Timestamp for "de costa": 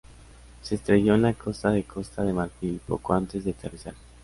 1.69-2.23